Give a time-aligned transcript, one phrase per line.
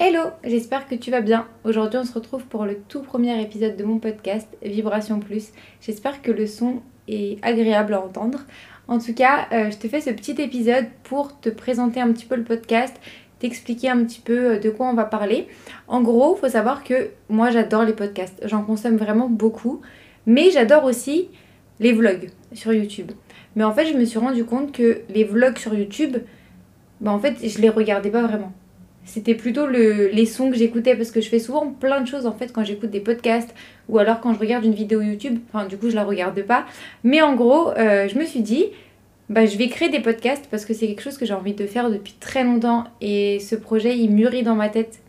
[0.00, 1.48] Hello, j'espère que tu vas bien.
[1.64, 5.48] Aujourd'hui on se retrouve pour le tout premier épisode de mon podcast Vibration Plus.
[5.80, 8.42] J'espère que le son est agréable à entendre.
[8.86, 12.26] En tout cas, euh, je te fais ce petit épisode pour te présenter un petit
[12.26, 12.94] peu le podcast,
[13.40, 15.48] t'expliquer un petit peu euh, de quoi on va parler.
[15.88, 19.80] En gros, faut savoir que moi j'adore les podcasts, j'en consomme vraiment beaucoup,
[20.26, 21.28] mais j'adore aussi
[21.80, 23.10] les vlogs sur YouTube.
[23.56, 26.18] Mais en fait, je me suis rendu compte que les vlogs sur YouTube,
[27.00, 28.52] bah en fait, je les regardais pas vraiment
[29.08, 32.26] c'était plutôt le, les sons que j'écoutais parce que je fais souvent plein de choses
[32.26, 33.54] en fait quand j'écoute des podcasts
[33.88, 35.38] ou alors quand je regarde une vidéo YouTube.
[35.48, 36.66] Enfin, du coup, je la regarde pas.
[37.04, 38.66] Mais en gros, euh, je me suis dit,
[39.30, 41.66] bah, je vais créer des podcasts parce que c'est quelque chose que j'ai envie de
[41.66, 45.00] faire depuis très longtemps et ce projet il mûrit dans ma tête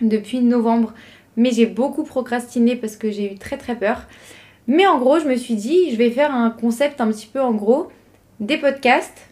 [0.00, 0.94] depuis novembre.
[1.36, 4.06] Mais j'ai beaucoup procrastiné parce que j'ai eu très très peur.
[4.68, 7.40] Mais en gros, je me suis dit, je vais faire un concept un petit peu
[7.40, 7.88] en gros
[8.38, 9.28] des podcasts,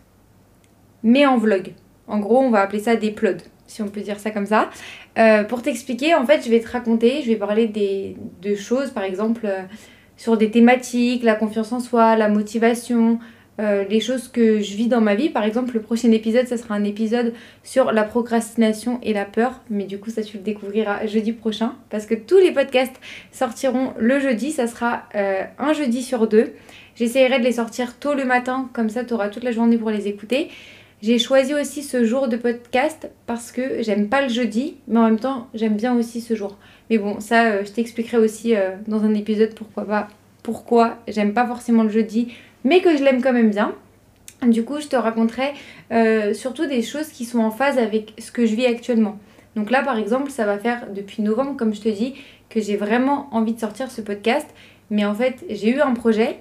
[1.05, 1.75] mais en vlog.
[2.09, 4.71] En gros, on va appeler ça des plods si on peut dire ça comme ça.
[5.19, 8.91] Euh, pour t'expliquer, en fait, je vais te raconter, je vais parler des, de choses,
[8.91, 9.63] par exemple, euh,
[10.17, 13.19] sur des thématiques, la confiance en soi, la motivation,
[13.61, 15.29] euh, les choses que je vis dans ma vie.
[15.29, 19.61] Par exemple, le prochain épisode, ça sera un épisode sur la procrastination et la peur.
[19.71, 21.75] Mais du coup, ça, tu le découvriras jeudi prochain.
[21.91, 23.01] Parce que tous les podcasts
[23.33, 24.53] sortiront le jeudi.
[24.53, 25.05] Ça sera
[25.59, 26.53] un jeudi sur deux.
[26.97, 28.69] J'essaierai de les sortir tôt le matin.
[28.73, 30.51] Comme ça, tu auras toute la journée pour les écouter.
[31.05, 35.03] J'ai choisi aussi ce jour de podcast parce que j'aime pas le jeudi, mais en
[35.03, 36.57] même temps j'aime bien aussi ce jour.
[36.89, 40.09] Mais bon, ça euh, je t'expliquerai aussi euh, dans un épisode pourquoi pas,
[40.43, 42.33] pourquoi j'aime pas forcément le jeudi,
[42.65, 43.75] mais que je l'aime quand même bien.
[44.49, 45.53] Du coup, je te raconterai
[45.93, 49.19] euh, surtout des choses qui sont en phase avec ce que je vis actuellement.
[49.57, 52.15] Donc là, par exemple, ça va faire depuis novembre, comme je te dis,
[52.49, 54.49] que j'ai vraiment envie de sortir ce podcast.
[54.89, 56.39] Mais en fait, j'ai eu un projet,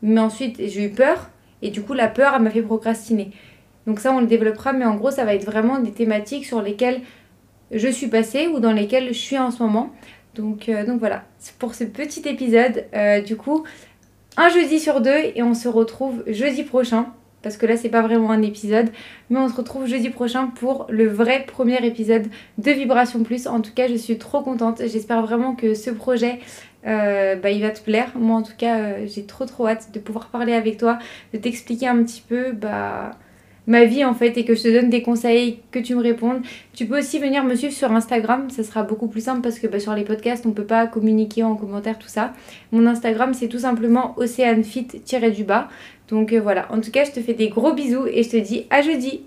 [0.00, 1.28] mais ensuite j'ai eu peur,
[1.60, 3.30] et du coup, la peur, elle m'a fait procrastiner.
[3.86, 6.62] Donc ça, on le développera, mais en gros, ça va être vraiment des thématiques sur
[6.62, 7.00] lesquelles
[7.70, 9.90] je suis passée ou dans lesquelles je suis en ce moment.
[10.34, 11.24] Donc, euh, donc voilà,
[11.58, 12.84] pour ce petit épisode.
[12.94, 13.64] Euh, du coup,
[14.36, 17.06] un jeudi sur deux et on se retrouve jeudi prochain.
[17.42, 18.90] Parce que là, c'est pas vraiment un épisode,
[19.30, 22.26] mais on se retrouve jeudi prochain pour le vrai premier épisode
[22.58, 23.46] de Vibration Plus.
[23.46, 24.82] En tout cas, je suis trop contente.
[24.86, 26.40] J'espère vraiment que ce projet,
[26.86, 28.12] euh, bah, il va te plaire.
[28.14, 30.98] Moi, en tout cas, j'ai trop trop hâte de pouvoir parler avec toi,
[31.32, 33.12] de t'expliquer un petit peu, bah
[33.70, 36.42] ma vie en fait et que je te donne des conseils, que tu me répondes.
[36.74, 39.68] Tu peux aussi venir me suivre sur Instagram, ça sera beaucoup plus simple parce que
[39.68, 42.32] bah, sur les podcasts on peut pas communiquer en commentaire tout ça.
[42.72, 45.68] Mon Instagram c'est tout simplement océanfit-du-bas.
[46.08, 48.36] Donc euh, voilà, en tout cas je te fais des gros bisous et je te
[48.36, 49.20] dis à jeudi